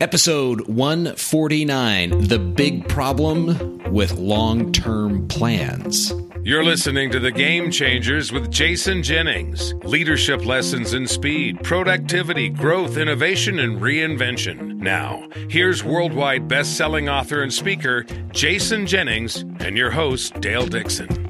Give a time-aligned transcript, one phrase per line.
[0.00, 6.14] Episode 149 The Big Problem with Long Term Plans.
[6.42, 9.74] You're listening to The Game Changers with Jason Jennings.
[9.84, 14.76] Leadership lessons in speed, productivity, growth, innovation, and reinvention.
[14.76, 21.29] Now, here's worldwide best selling author and speaker, Jason Jennings, and your host, Dale Dixon.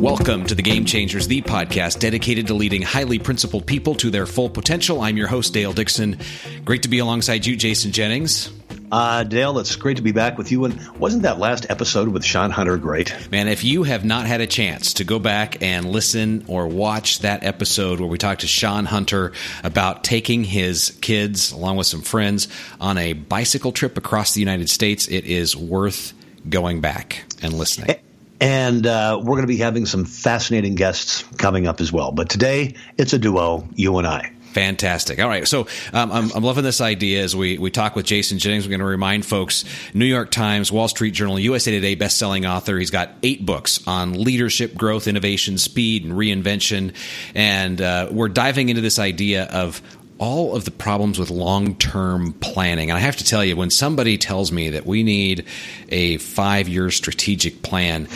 [0.00, 4.24] Welcome to The Game Changers, the podcast dedicated to leading highly principled people to their
[4.24, 5.02] full potential.
[5.02, 6.16] I'm your host, Dale Dixon.
[6.64, 8.50] Great to be alongside you, Jason Jennings.
[8.90, 10.64] Uh, Dale, it's great to be back with you.
[10.64, 13.14] And wasn't that last episode with Sean Hunter great?
[13.30, 17.18] Man, if you have not had a chance to go back and listen or watch
[17.18, 19.32] that episode where we talked to Sean Hunter
[19.62, 22.48] about taking his kids, along with some friends,
[22.80, 26.14] on a bicycle trip across the United States, it is worth
[26.48, 27.96] going back and listening.
[28.40, 32.10] And uh, we're going to be having some fascinating guests coming up as well.
[32.12, 34.32] But today, it's a duo, you and I.
[34.52, 35.20] Fantastic.
[35.20, 35.46] All right.
[35.46, 38.66] So um, I'm, I'm, loving this idea as we, we talk with Jason Jennings.
[38.66, 42.76] We're going to remind folks New York Times, Wall Street Journal, USA Today best-selling author.
[42.76, 46.96] He's got eight books on leadership, growth, innovation, speed, and reinvention.
[47.32, 49.80] And uh, we're diving into this idea of
[50.20, 52.90] all of the problems with long term planning.
[52.90, 55.46] And I have to tell you, when somebody tells me that we need
[55.88, 58.06] a five year strategic plan,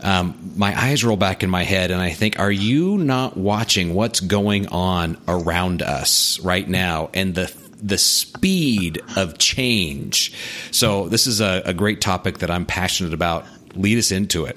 [0.00, 3.94] um, my eyes roll back in my head and I think, are you not watching
[3.94, 10.32] what's going on around us right now and the the speed of change?
[10.70, 13.46] So this is a, a great topic that I'm passionate about.
[13.74, 14.56] Lead us into it.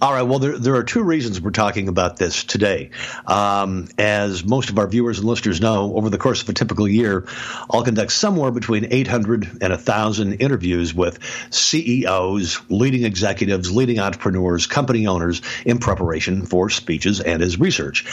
[0.00, 0.22] All right.
[0.22, 2.90] Well, there, there are two reasons we're talking about this today.
[3.26, 6.88] Um, as most of our viewers and listeners know, over the course of a typical
[6.88, 7.26] year,
[7.70, 11.18] I'll conduct somewhere between 800 and 1,000 interviews with
[11.50, 18.06] CEOs, leading executives, leading entrepreneurs, company owners in preparation for speeches and as research.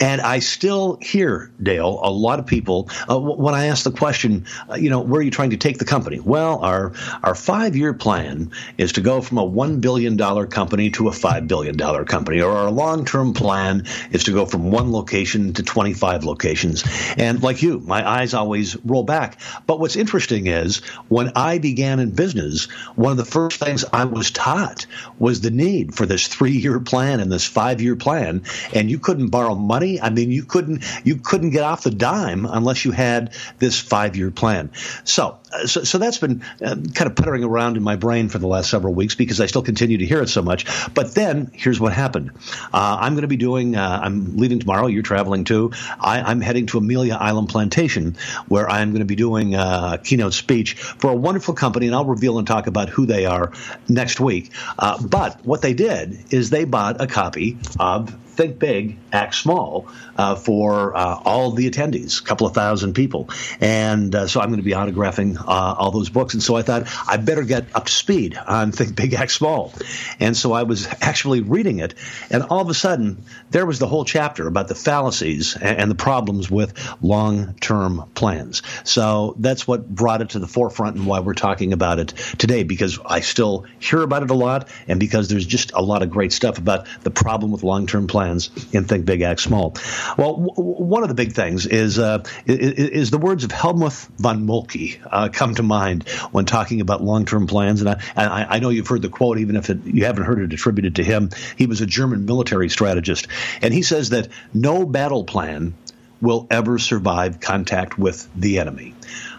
[0.00, 4.46] And I still hear, Dale, a lot of people, uh, when I ask the question,
[4.70, 6.20] uh, you know, where are you trying to take the company?
[6.20, 10.16] Well, our, our five year plan is to go from a $1 billion
[10.48, 14.70] company to a $5 billion company, or our long term plan is to go from
[14.70, 16.84] one location to 25 locations.
[17.16, 19.38] And like you, my eyes always roll back.
[19.66, 20.78] But what's interesting is
[21.08, 24.86] when I began in business, one of the first things I was taught
[25.18, 28.44] was the need for this three year plan and this five year plan.
[28.72, 30.00] And you couldn't borrow money.
[30.00, 34.16] I mean, you couldn't you couldn't get off the dime unless you had this five
[34.16, 34.70] year plan.
[35.04, 38.46] So so, so that's been uh, kind of puttering around in my brain for the
[38.46, 40.66] last several weeks because I still continue to hear it so much.
[40.92, 42.32] But then here's what happened.
[42.72, 43.76] Uh, I'm going to be doing.
[43.76, 44.86] Uh, I'm leaving tomorrow.
[44.86, 45.72] You're traveling too.
[45.98, 48.16] I, am heading to Amelia Island Plantation
[48.48, 52.04] where I'm going to be doing a keynote speech for a wonderful company, and I'll
[52.04, 53.52] reveal and talk about who they are
[53.88, 54.52] next week.
[54.78, 59.88] Uh, but what they did is they bought a copy of Think Big, Act Small
[60.16, 63.30] uh, for uh, all the attendees, a couple of thousand people.
[63.60, 66.34] And uh, so I'm going to be autographing uh, all those books.
[66.34, 69.72] And so I thought I better get up to speed on Think Big, Act Small.
[70.20, 71.94] And so I was actually reading it.
[72.30, 75.90] And all of a sudden, there was the whole chapter about the fallacies and, and
[75.90, 78.62] the problems with long term plans.
[78.84, 82.64] So that's what brought it to the forefront and why we're talking about it today,
[82.64, 86.10] because I still hear about it a lot and because there's just a lot of
[86.10, 89.74] great stuff about the problem with long term plans plans in Think Big, Act Small.
[90.16, 94.46] Well, w- one of the big things is, uh, is, the words of Helmuth von
[94.46, 97.80] Moltke uh, come to mind when talking about long term plans.
[97.80, 100.40] And I, I, I, know you've heard the quote, even if it, you haven't heard
[100.40, 101.30] it attributed to him.
[101.56, 103.28] He was a German military strategist.
[103.62, 105.74] And he says that no battle plan
[106.20, 108.94] will ever survive contact with the enemy.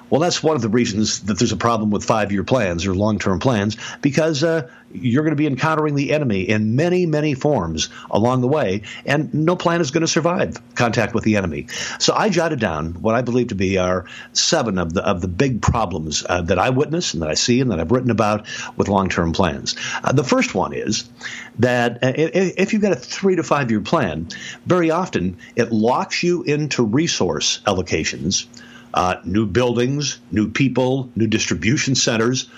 [0.09, 2.95] Well, that's one of the reasons that there's a problem with five year plans or
[2.95, 7.34] long term plans because uh, you're going to be encountering the enemy in many, many
[7.34, 11.68] forms along the way, and no plan is going to survive contact with the enemy.
[12.00, 15.28] So I jotted down what I believe to be are seven of the of the
[15.28, 18.47] big problems uh, that I witness and that I see and that I've written about
[18.78, 19.75] with long term plans.
[20.03, 21.09] Uh, the first one is
[21.59, 24.29] that uh, if you've got a three to five year plan,
[24.66, 28.47] very often it locks you into resource allocations.
[28.93, 32.50] Uh, new buildings, new people, new distribution centers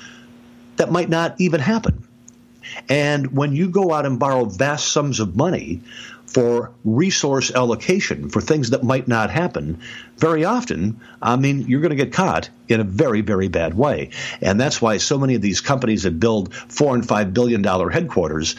[0.77, 2.07] that might not even happen.
[2.87, 5.81] And when you go out and borrow vast sums of money
[6.27, 9.79] for resource allocation for things that might not happen,
[10.17, 14.11] very often, I mean, you're going to get caught in a very, very bad way.
[14.41, 17.89] And that's why so many of these companies that build four and five billion dollar
[17.89, 18.55] headquarters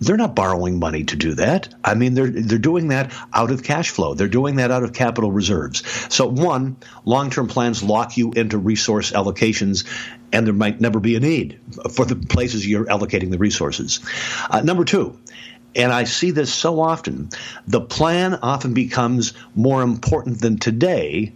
[0.00, 1.74] they're not borrowing money to do that.
[1.84, 4.14] I mean, they're they're doing that out of cash flow.
[4.14, 5.82] They're doing that out of capital reserves.
[6.12, 9.84] So, one, long-term plans lock you into resource allocations,
[10.32, 11.60] and there might never be a need
[11.92, 14.00] for the places you're allocating the resources.
[14.48, 15.18] Uh, number two,
[15.74, 17.30] and I see this so often,
[17.66, 21.32] the plan often becomes more important than today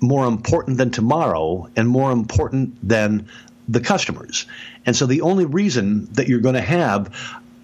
[0.00, 3.28] more important than tomorrow and more important than
[3.68, 4.46] the customers.
[4.84, 7.14] And so the only reason that you're going to have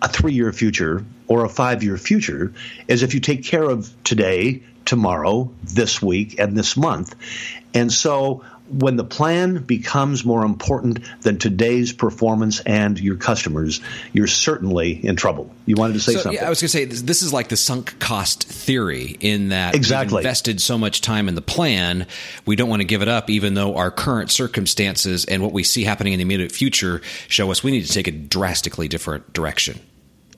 [0.02, 2.52] a three year future or a five year future
[2.88, 7.14] is if you take care of today, tomorrow, this week, and this month.
[7.74, 13.80] And so when the plan becomes more important than today's performance and your customers,
[14.12, 15.50] you're certainly in trouble.
[15.66, 16.40] You wanted to say so, something?
[16.40, 19.48] Yeah, I was going to say this, this, is like the sunk cost theory in
[19.48, 20.16] that exactly.
[20.16, 22.06] we've invested so much time in the plan,
[22.44, 25.62] we don't want to give it up, even though our current circumstances and what we
[25.62, 29.32] see happening in the immediate future show us we need to take a drastically different
[29.32, 29.80] direction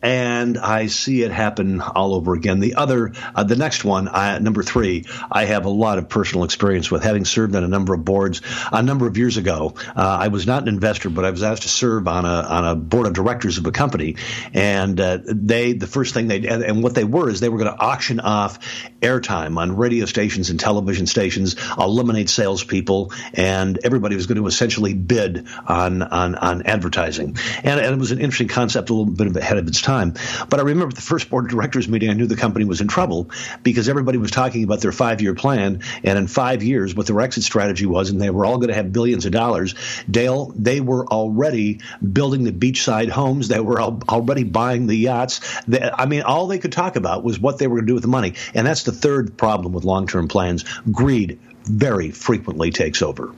[0.02, 2.60] and I see it happen all over again.
[2.60, 6.44] The other, uh, the next one, I, number three, I have a lot of personal
[6.44, 8.42] experience with, having served on a number of boards.
[8.70, 11.62] A number of years ago, uh, I was not an investor, but I was asked
[11.62, 14.16] to serve on a on a board of directors of a company,
[14.54, 17.58] and uh, they the first thing they and, and what they were is they were
[17.58, 18.58] going to auction off
[19.00, 24.94] airtime on radio stations and television stations, eliminate salespeople, and everybody was going to essentially
[24.94, 29.36] bid on on on advertising, and, and it was an interesting concept, a little bit
[29.36, 30.12] ahead of its time time.
[30.50, 32.88] But I remember the first board of directors meeting, I knew the company was in
[32.88, 33.30] trouble
[33.62, 35.80] because everybody was talking about their five year plan.
[36.04, 38.74] And in five years, what their exit strategy was, and they were all going to
[38.74, 39.74] have billions of dollars.
[40.10, 41.80] Dale, they were already
[42.12, 43.48] building the beachside homes.
[43.48, 45.40] They were already buying the yachts.
[45.66, 47.94] They, I mean, all they could talk about was what they were going to do
[47.94, 48.34] with the money.
[48.54, 51.38] And that's the third problem with long term plans greed
[51.68, 53.32] very frequently takes over.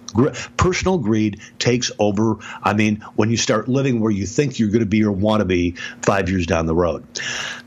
[0.56, 2.37] personal greed takes over.
[2.62, 5.41] I mean, when you start living where you think you're going to be or want
[5.41, 5.73] to be
[6.03, 7.05] five years down the road.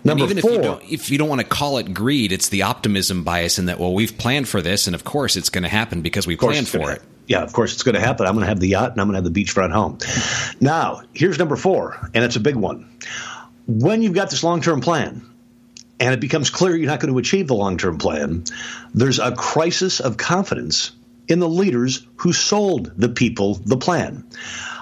[0.04, 2.50] Number even four, if you, don't, if you don't want to call it greed, it's
[2.50, 5.64] the optimism bias in that, well, we've planned for this, and of course it's going
[5.64, 7.02] to happen because we planned for it.
[7.28, 8.26] Yeah, of course it's going to happen.
[8.26, 9.98] I'm going to have the yacht and I'm going to have the beachfront home.
[10.60, 12.98] Now, here's number four, and it's a big one.
[13.66, 15.33] When you've got this long term plan,
[16.04, 18.44] and it becomes clear you're not going to achieve the long term plan,
[18.94, 20.92] there's a crisis of confidence
[21.30, 24.26] in the leaders who sold the people the plan.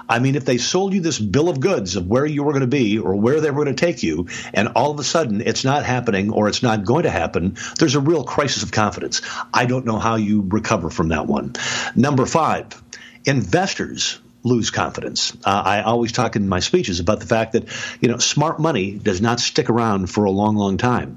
[0.08, 2.62] I mean, if they sold you this bill of goods of where you were going
[2.62, 5.40] to be or where they were going to take you, and all of a sudden
[5.40, 9.22] it's not happening or it's not going to happen, there's a real crisis of confidence.
[9.54, 11.54] I don't know how you recover from that one.
[11.94, 12.82] Number five,
[13.24, 15.36] investors lose confidence.
[15.44, 17.68] Uh, I always talk in my speeches about the fact that
[18.00, 21.16] you know smart money does not stick around for a long, long time.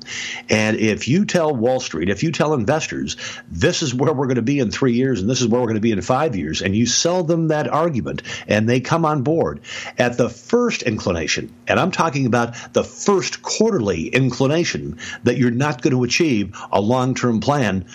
[0.49, 3.17] And if you tell Wall Street, if you tell investors,
[3.49, 5.67] this is where we're going to be in three years, and this is where we're
[5.67, 9.05] going to be in five years, and you sell them that argument, and they come
[9.05, 9.61] on board
[9.97, 15.81] at the first inclination, and I'm talking about the first quarterly inclination that you're not
[15.81, 17.85] going to achieve a long-term plan,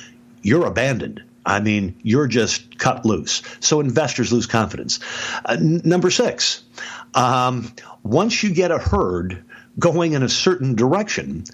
[0.43, 3.43] you're abandoned I mean, you're just cut loose.
[3.61, 5.01] So investors lose confidence.
[5.45, 6.63] Uh, n- number six,
[7.15, 7.73] um,
[8.03, 9.45] once you get a herd
[9.79, 11.45] going in a certain direction,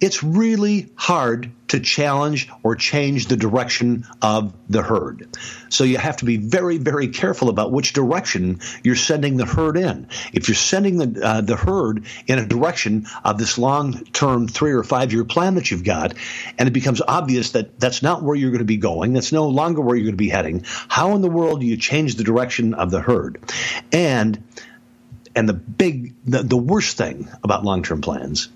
[0.00, 5.28] it's really hard to challenge or change the direction of the herd.
[5.70, 9.76] So you have to be very, very careful about which direction you're sending the herd
[9.76, 10.08] in.
[10.32, 14.84] If you're sending the uh, the herd in a direction of this long-term three or
[14.84, 16.14] five-year plan that you've got,
[16.58, 19.48] and it becomes obvious that that's not where you're going to be going, that's no
[19.48, 20.64] longer where you're going to be heading.
[20.88, 23.40] How in the world do you change the direction of the herd?
[23.92, 24.42] And
[25.34, 28.48] and the big, the, the worst thing about long term plans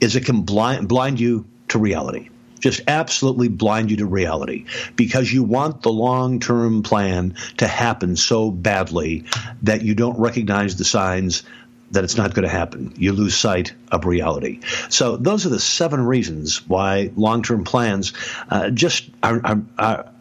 [0.00, 2.30] is it can blind, blind you to reality.
[2.60, 4.64] Just absolutely blind you to reality
[4.96, 9.24] because you want the long term plan to happen so badly
[9.62, 11.42] that you don't recognize the signs
[11.90, 12.94] that it's not going to happen.
[12.96, 14.60] You lose sight of reality.
[14.88, 18.12] So, those are the seven reasons why long term plans
[18.48, 20.12] uh, just are, are, are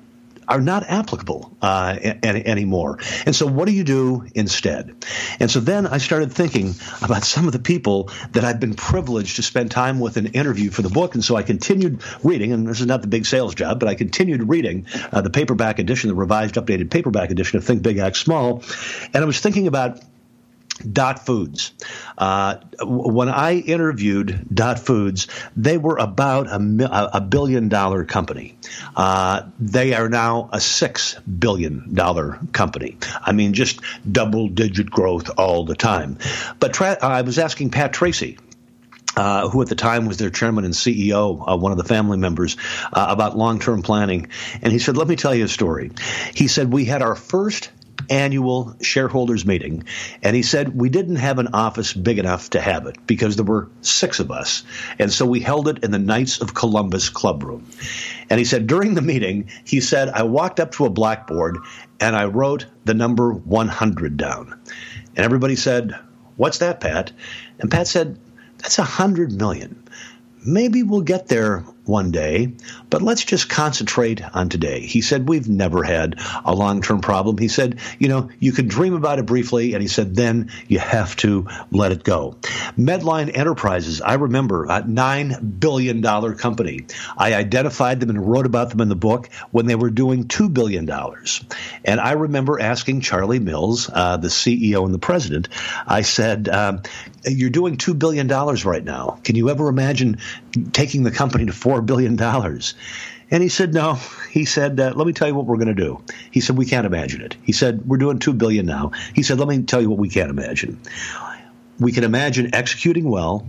[0.48, 3.00] are not applicable uh, any, anymore.
[3.26, 5.06] And so, what do you do instead?
[5.40, 9.38] And so, then I started thinking about some of the people that I've been privileged
[9.38, 11.16] to spend time with and interview for the book.
[11.16, 13.96] And so, I continued reading, and this is not the big sales job, but I
[13.96, 18.18] continued reading uh, the paperback edition, the revised, updated paperback edition of Think Big, Act
[18.18, 18.64] Small.
[19.14, 20.02] And I was thinking about
[20.80, 21.72] Dot Foods.
[22.18, 28.58] Uh, when I interviewed Dot Foods, they were about a, a billion dollar company.
[28.96, 32.98] Uh, they are now a six billion dollar company.
[33.22, 33.80] I mean, just
[34.10, 36.18] double digit growth all the time.
[36.60, 38.38] But tra- I was asking Pat Tracy,
[39.16, 42.18] uh, who at the time was their chairman and CEO, uh, one of the family
[42.18, 42.58] members,
[42.92, 44.28] uh, about long term planning.
[44.62, 45.92] And he said, Let me tell you a story.
[46.34, 47.72] He said, We had our first
[48.10, 49.84] annual shareholders meeting,
[50.22, 53.46] and he said we didn't have an office big enough to have it because there
[53.46, 54.64] were six of us,
[55.00, 57.68] and so we held it in the Knights of Columbus club room.
[58.30, 61.58] And he said during the meeting, he said I walked up to a blackboard
[62.00, 64.60] and I wrote the number 100 down,
[65.16, 65.96] and everybody said,
[66.36, 67.12] "What's that, Pat?"
[67.60, 68.20] And Pat said,
[68.58, 69.84] "That's a hundred million.
[70.46, 72.54] Maybe we'll get there one day,
[72.90, 74.82] but let's just concentrate on today.
[74.82, 77.38] He said, We've never had a long term problem.
[77.38, 80.80] He said, You know, you can dream about it briefly, and he said, Then you
[80.80, 82.36] have to let it go.
[82.78, 86.02] Medline Enterprises, I remember, a $9 billion
[86.36, 86.86] company.
[87.18, 90.54] I identified them and wrote about them in the book when they were doing $2
[90.54, 90.90] billion.
[91.84, 95.50] And I remember asking Charlie Mills, uh, the CEO and the president,
[95.88, 96.82] I said, um,
[97.26, 99.20] You're doing $2 billion right now.
[99.24, 100.18] Can you ever imagine
[100.72, 102.20] taking the company to $4 billion?
[103.32, 103.98] And he said, no.
[104.30, 106.02] He said, uh, let me tell you what we're going to do.
[106.32, 107.36] He said, we can't imagine it.
[107.44, 108.92] He said, we're doing $2 billion now.
[109.14, 110.80] He said, let me tell you what we can't imagine.
[111.80, 113.48] We can imagine executing well.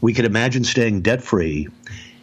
[0.00, 1.68] We can imagine staying debt free.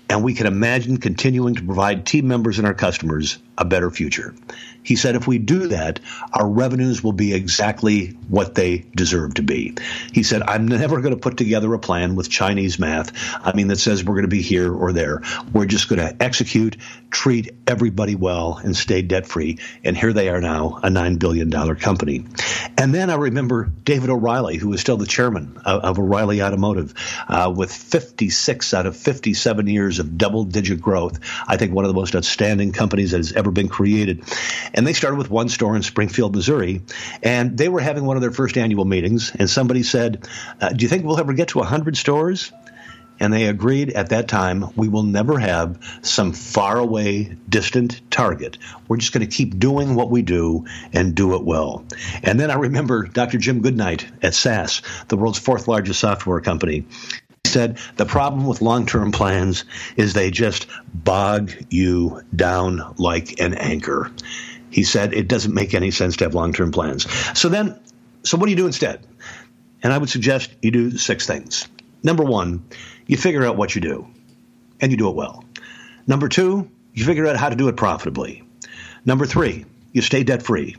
[0.09, 4.35] And we can imagine continuing to provide team members and our customers a better future.
[4.83, 5.99] He said if we do that,
[6.31, 9.75] our revenues will be exactly what they deserve to be.
[10.13, 13.11] He said, I'm never going to put together a plan with Chinese math,
[13.43, 15.23] I mean, that says we're going to be here or there.
[15.53, 16.77] We're just going to execute,
[17.15, 19.57] treat everybody well, and stay debt free.
[19.85, 22.25] And here they are now, a $9 billion company.
[22.77, 26.93] And then I remember David O'Reilly, who was still the chairman of, of O'Reilly Automotive,
[27.29, 31.21] uh, with 56 out of 57 years of double digit growth.
[31.47, 34.25] I think one of the most outstanding companies that has ever been created.
[34.73, 36.81] And they started with one store in Springfield, Missouri.
[37.23, 39.31] And they were having one of their first annual meetings.
[39.33, 40.27] And somebody said,
[40.59, 42.51] uh, Do you think we'll ever get to 100 stores?
[43.19, 48.57] And they agreed at that time, we will never have some faraway, distant target.
[48.87, 51.85] We're just going to keep doing what we do and do it well.
[52.23, 53.37] And then I remember Dr.
[53.37, 56.85] Jim Goodnight at SAS, the world's fourth largest software company.
[57.43, 63.39] He said the problem with long term plans is they just bog you down like
[63.39, 64.11] an anchor.
[64.71, 67.09] He said it doesn't make any sense to have long term plans.
[67.39, 67.79] So then,
[68.23, 69.05] so what do you do instead?
[69.83, 71.67] And I would suggest you do six things.
[72.03, 72.65] Number one,
[73.07, 74.07] you figure out what you do,
[74.79, 75.43] and you do it well.
[76.07, 78.43] Number two, you figure out how to do it profitably.
[79.05, 80.75] Number three, you stay debt free.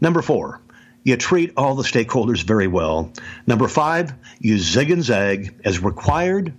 [0.00, 0.60] Number four,
[1.04, 3.12] you treat all the stakeholders very well.
[3.46, 6.54] Number five, you zig and zag as required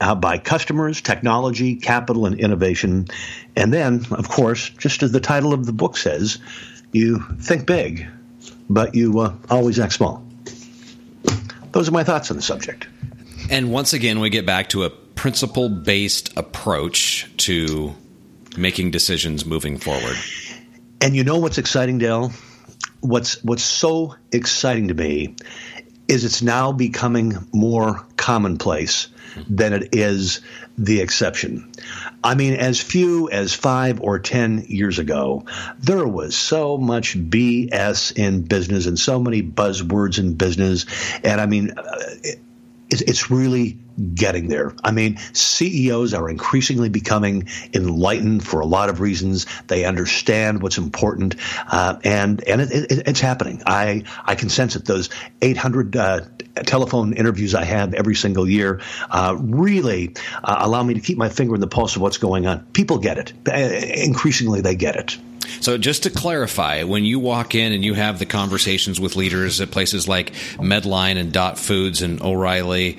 [0.00, 3.06] uh, by customers, technology, capital, and innovation.
[3.54, 6.38] And then, of course, just as the title of the book says,
[6.90, 8.06] you think big,
[8.68, 10.24] but you uh, always act small.
[11.70, 12.86] Those are my thoughts on the subject.
[13.52, 17.94] And once again, we get back to a principle based approach to
[18.56, 20.16] making decisions moving forward.
[21.02, 22.32] And you know what's exciting, Dale?
[23.00, 25.36] What's what's so exciting to me
[26.08, 29.08] is it's now becoming more commonplace
[29.50, 30.40] than it is
[30.78, 31.72] the exception.
[32.24, 35.44] I mean, as few as five or ten years ago,
[35.78, 40.86] there was so much BS in business and so many buzzwords in business.
[41.22, 41.96] And I mean, uh,
[43.00, 43.78] it's really
[44.14, 44.74] getting there.
[44.84, 49.46] I mean, CEOs are increasingly becoming enlightened for a lot of reasons.
[49.68, 51.36] They understand what's important,
[51.68, 53.62] uh, and and it, it, it's happening.
[53.66, 54.84] I I can sense it.
[54.84, 56.20] Those 800 uh,
[56.64, 58.80] telephone interviews I have every single year
[59.10, 62.46] uh, really uh, allow me to keep my finger in the pulse of what's going
[62.46, 62.64] on.
[62.72, 63.32] People get it.
[63.48, 65.18] Increasingly, they get it.
[65.60, 69.60] So, just to clarify, when you walk in and you have the conversations with leaders
[69.60, 72.98] at places like Medline and Dot Foods and O'Reilly,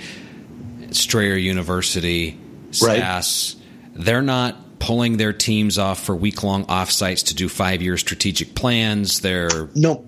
[0.91, 2.39] Strayer University,
[2.71, 4.05] SAS, right.
[4.05, 8.55] they're not pulling their teams off for week long offsites to do five year strategic
[8.55, 9.21] plans.
[9.21, 9.69] They're.
[9.75, 10.05] Nope.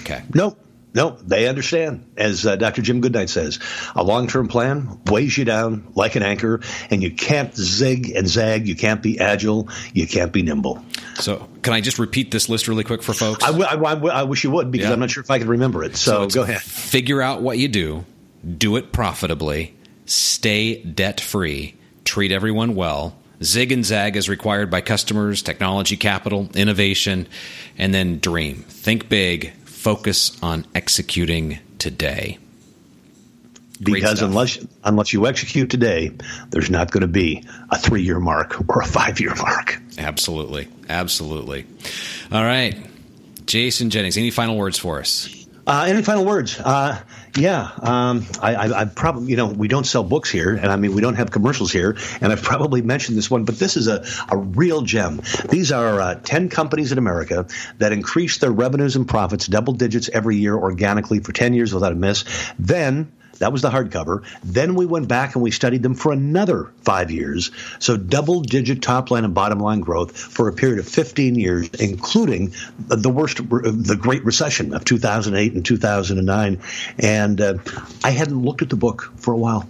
[0.00, 0.22] Okay.
[0.34, 0.58] Nope.
[0.94, 2.06] No, they understand.
[2.16, 2.80] As uh, Dr.
[2.80, 3.58] Jim Goodnight says,
[3.96, 8.28] a long term plan weighs you down like an anchor, and you can't zig and
[8.28, 8.68] zag.
[8.68, 9.68] You can't be agile.
[9.92, 10.84] You can't be nimble.
[11.16, 13.44] So, can I just repeat this list really quick for folks?
[13.44, 14.92] I, w- I, w- I wish you would because yeah.
[14.92, 15.96] I'm not sure if I can remember it.
[15.96, 16.60] So, so go ahead.
[16.60, 18.04] Figure out what you do,
[18.58, 19.74] do it profitably,
[20.06, 26.48] stay debt free, treat everyone well, zig and zag as required by customers, technology, capital,
[26.54, 27.26] innovation,
[27.78, 28.64] and then dream.
[28.68, 32.38] Think big, focus on executing today.
[33.80, 36.12] Because unless unless you execute today,
[36.50, 39.80] there's not going to be a three year mark or a five year mark.
[39.98, 41.66] Absolutely, absolutely.
[42.30, 42.76] All right,
[43.46, 45.44] Jason Jennings, any final words for us?
[45.66, 46.60] Uh, any final words?
[46.60, 47.00] Uh,
[47.36, 50.76] yeah, um, I, I, I, probably you know we don't sell books here, and I
[50.76, 53.88] mean we don't have commercials here, and I've probably mentioned this one, but this is
[53.88, 55.22] a, a real gem.
[55.48, 57.46] These are uh, ten companies in America
[57.78, 61.92] that increase their revenues and profits double digits every year organically for ten years without
[61.92, 62.24] a miss.
[62.58, 64.24] Then that was the hardcover.
[64.42, 67.50] Then we went back and we studied them for another five years.
[67.78, 71.68] So double digit top line and bottom line growth for a period of 15 years,
[71.80, 76.60] including the worst, the Great Recession of 2008 and 2009.
[76.98, 77.54] And uh,
[78.02, 79.68] I hadn't looked at the book for a while.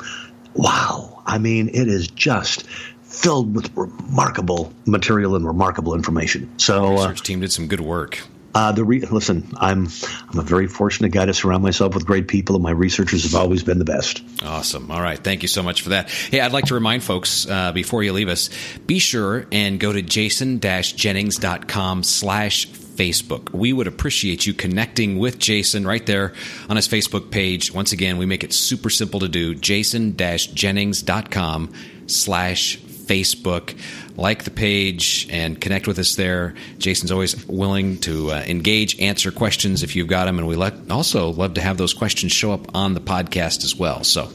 [0.55, 1.23] Wow.
[1.27, 2.67] I mean, it is just
[3.03, 6.59] filled with remarkable material and remarkable information.
[6.59, 8.21] So, uh, research team did some good work.
[8.55, 9.89] Uh, the re- listen, I'm
[10.31, 13.35] I'm a very fortunate guy to surround myself with great people, and my researchers have
[13.35, 14.23] always been the best.
[14.43, 14.93] Awesome.
[14.93, 16.09] All right, thank you so much for that.
[16.09, 18.51] Hey, I'd like to remind folks uh, before you leave us,
[18.87, 23.53] be sure and go to jason-jennings.com slash Facebook.
[23.53, 26.33] We would appreciate you connecting with Jason right there
[26.69, 27.75] on his Facebook page.
[27.75, 29.57] Once again, we make it super simple to do.
[29.57, 31.73] jason-jennings.com
[32.07, 33.79] slash Facebook.
[34.17, 36.55] Like the page and connect with us there.
[36.79, 40.57] Jason's always willing to uh, engage, answer questions if you've got them, and we
[40.89, 44.05] also love to have those questions show up on the podcast as well.
[44.05, 44.31] So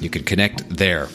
[0.00, 1.08] you can connect there.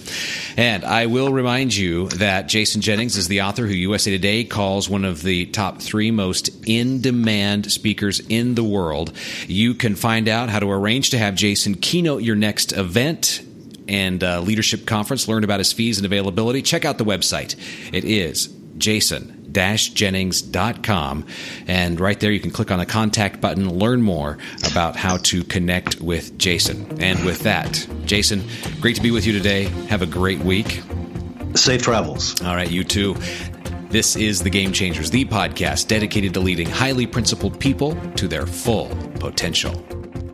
[0.57, 4.89] And I will remind you that Jason Jennings is the author who USA Today calls
[4.89, 9.13] one of the top three most in demand speakers in the world.
[9.47, 13.41] You can find out how to arrange to have Jason keynote your next event
[13.87, 15.27] and uh, leadership conference.
[15.27, 16.61] Learn about his fees and availability.
[16.61, 17.55] Check out the website.
[17.93, 18.47] It is
[18.77, 21.25] Jason jennings.com.
[21.67, 25.43] And right there, you can click on the contact button, learn more about how to
[25.43, 27.01] connect with Jason.
[27.01, 28.43] And with that, Jason,
[28.81, 29.65] great to be with you today.
[29.89, 30.81] Have a great week.
[31.55, 32.41] Safe travels.
[32.41, 33.15] All right, you too.
[33.89, 38.47] This is The Game Changers, the podcast dedicated to leading highly principled people to their
[38.47, 38.87] full
[39.19, 39.75] potential.